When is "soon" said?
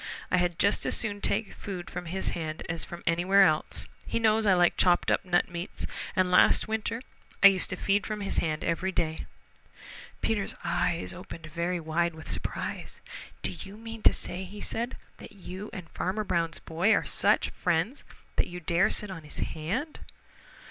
0.97-1.21